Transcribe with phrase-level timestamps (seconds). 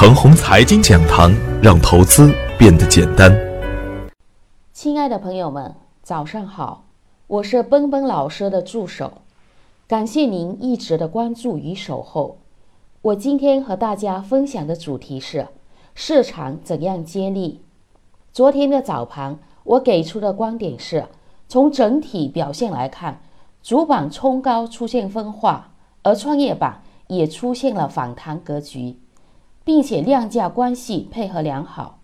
[0.00, 1.30] 程红财经讲堂，
[1.62, 3.30] 让投资变得简单。
[4.72, 6.84] 亲爱的朋友们，早上好，
[7.26, 9.12] 我是奔奔老师的助手，
[9.86, 12.38] 感谢您一直的关注与守候。
[13.02, 15.48] 我今天和大家分享的主题是
[15.94, 17.60] 市场怎样接力。
[18.32, 21.04] 昨天的早盘，我给出的观点是，
[21.46, 23.20] 从整体表现来看，
[23.62, 25.72] 主板冲高出现分化，
[26.02, 28.96] 而创业板也出现了反弹格局。
[29.64, 31.98] 并且量价关系配合良好，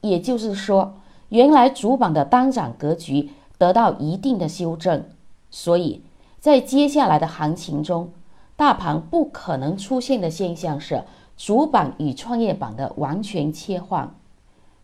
[0.00, 0.94] 也就是说，
[1.28, 5.04] 原来主板的单涨格局得到一定的修正，
[5.50, 6.02] 所以
[6.38, 8.10] 在接下来的行情中，
[8.56, 11.04] 大盘不可能出现的现象是
[11.36, 14.14] 主板与创业板的完全切换，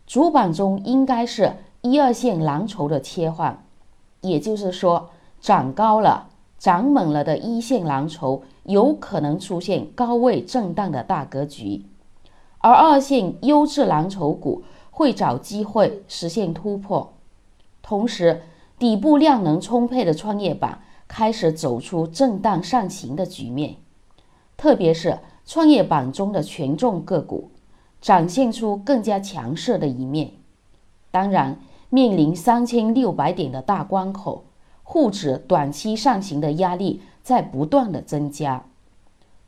[0.07, 3.63] 主板中应该是一二线蓝筹的切换，
[4.21, 5.09] 也就是说，
[5.41, 11.85] 涨高了、涨猛了的一线蓝筹有可能出现高位震荡的大格局。
[12.65, 17.13] 而二线优质蓝筹股会找机会实现突破，
[17.83, 18.41] 同时
[18.79, 23.75] 底部量能充沛的创业板开始走出震荡上行的局面，
[24.57, 27.51] 特别是创业板中的权重个股
[28.01, 30.31] 展现出更加强势的一面。
[31.11, 31.59] 当然，
[31.91, 34.45] 面临三千六百点的大关口，
[34.81, 38.65] 沪指短期上行的压力在不断的增加，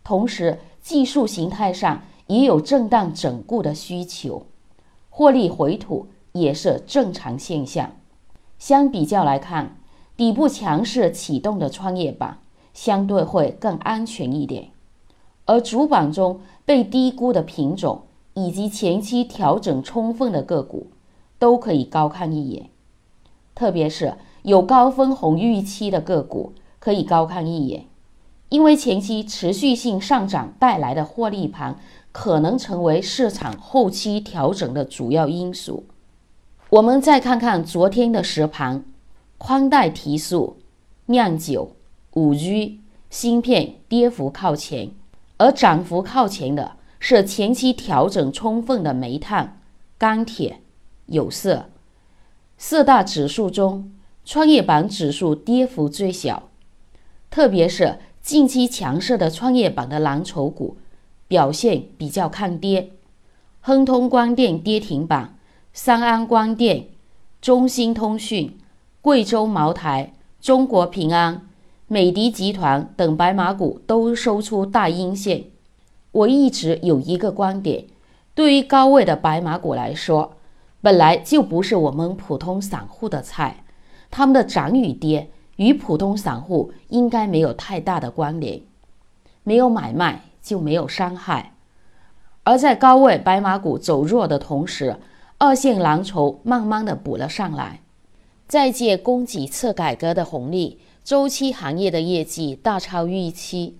[0.03, 2.03] 同时技术形态上。
[2.27, 4.45] 也有震荡整固的需求，
[5.09, 7.91] 获利回吐也是正常现象。
[8.59, 9.77] 相比较来看，
[10.15, 12.39] 底部强势启动的创业板
[12.73, 14.69] 相对会更安全一点，
[15.45, 18.03] 而主板中被低估的品种
[18.33, 20.87] 以及前期调整充分的个股，
[21.39, 22.69] 都可以高看一眼。
[23.55, 27.85] 特别是有高分红预期的个股，可以高看一眼，
[28.49, 31.77] 因为前期持续性上涨带来的获利盘。
[32.13, 35.85] 可能成为市场后期调整的主要因素。
[36.71, 38.83] 我们再看看昨天的实盘，
[39.37, 40.57] 宽带提速、
[41.05, 41.75] 酿酒、
[42.13, 42.79] 五 G、
[43.11, 44.89] 芯片跌幅靠前，
[45.37, 49.61] 而涨幅靠前的是前期调整充分的煤炭、
[49.99, 50.61] 钢铁、
[51.05, 51.69] 有色。
[52.57, 53.91] 四大指数中，
[54.25, 56.49] 创业板指数跌幅最小，
[57.29, 60.75] 特别是近期强势的创业板的蓝筹股。
[61.29, 62.91] 表现比较抗跌，
[63.61, 65.37] 亨通光电跌停板，
[65.71, 66.87] 三安光电、
[67.41, 68.57] 中兴通讯、
[69.01, 71.47] 贵州茅台、中国平安、
[71.87, 75.45] 美的集团等白马股都收出大阴线。
[76.11, 77.85] 我一直有一个观点，
[78.33, 80.35] 对于高位的白马股来说，
[80.81, 83.63] 本来就不是我们普通散户的菜，
[84.09, 88.61] 他们的涨与跌与普通散户应该没有太大的关联，
[89.43, 90.23] 没有买卖。
[90.39, 91.51] 就没有伤害，
[92.45, 94.95] 而在高位白马股走弱的同时，
[95.37, 97.81] 二线蓝筹慢慢的补了上来。
[98.47, 103.77] 再借供给侧改革的红利，周期行业的业绩大超预期，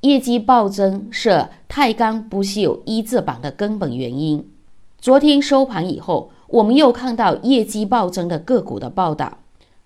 [0.00, 4.50] 业绩暴增是钛钢不锈一字板的根本原因。
[4.98, 9.38] 昨天收盘以后，我们又看到业绩暴增的个股的报道，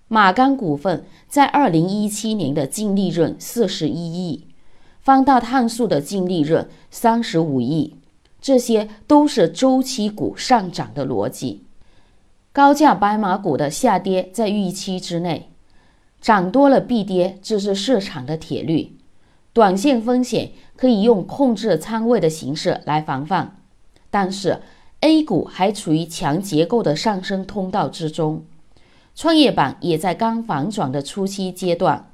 [0.07, 4.47] 马钢股份在二零一七年的净利润四十一亿。
[5.01, 7.95] 方大碳素的净利润三十五亿，
[8.41, 11.63] 这些都是周期股上涨的逻辑。
[12.51, 15.49] 高价白马股的下跌在预期之内，
[16.19, 18.97] 涨多了必跌，这是市场的铁律。
[19.53, 23.57] 短线风险可以用控制仓位的形式来防范，
[24.09, 24.59] 但是
[25.01, 28.43] A 股还处于强结构的上升通道之中，
[29.15, 32.11] 创业板也在刚反转的初期阶段，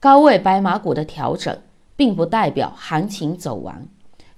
[0.00, 1.58] 高位白马股的调整。
[1.96, 3.88] 并不代表行情走完，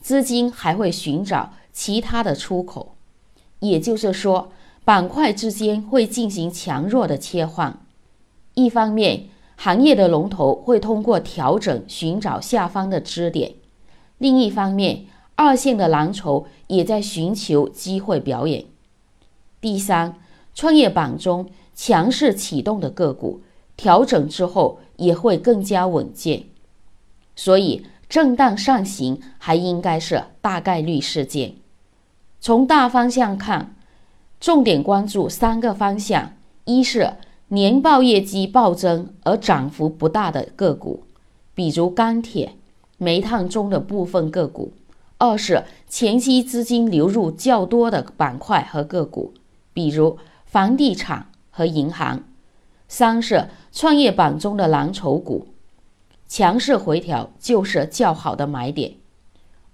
[0.01, 2.95] 资金还会寻找其他的出口，
[3.59, 4.53] 也就是说，
[4.85, 7.77] 板块之间会进行强弱的切换。
[8.55, 9.25] 一方面，
[9.57, 13.55] 行业的龙头会通过调整寻找下方的支点；
[14.19, 18.65] 另一方面，二线的蓝筹也在寻求机会表演。
[19.61, 20.15] 第三，
[20.55, 21.51] 创业板中
[21.81, 23.41] 强势启动的个股，
[23.77, 26.43] 调整之后也会更加稳健。
[27.37, 31.55] 所以，震荡上行还应该是大概率事件。
[32.41, 33.77] 从大方向看，
[34.41, 36.33] 重点关注三个方向：
[36.65, 37.13] 一是
[37.47, 41.05] 年报业绩暴增而涨幅不大的个股，
[41.55, 42.55] 比如钢铁、
[42.97, 44.73] 煤炭中的部分个股；
[45.19, 49.33] 二是前期资金流入较多的板块和个股，
[49.73, 52.21] 比如房地产和银行；
[52.87, 55.49] 三是创业板中的蓝筹股。
[56.29, 58.93] 强势回调就是较好的买点。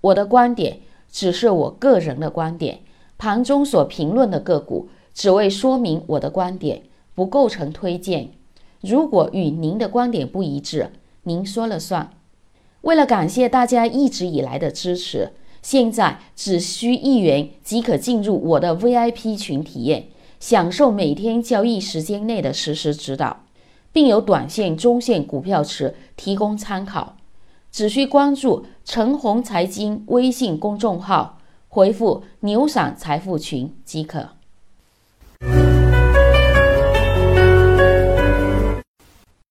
[0.00, 0.78] 我的观点，
[1.12, 2.80] 只是我个人的观点，
[3.18, 6.84] 盘中所评论的个股只为说明我的观点，
[7.14, 8.30] 不构成推荐。
[8.80, 10.90] 如果与您的观点不一致，
[11.24, 12.10] 您说了算。
[12.80, 20.06] 为了感谢大家一直以来的支持，现在只需一元即可进入我的 VIP 群体验，
[20.38, 23.44] 享受每天交易时间内的实时指导，
[23.92, 27.16] 并有短线、中线股票池提供参考。
[27.70, 34.28] 只需关注陈红财经微信公众号，回复“牛散财富群”即可。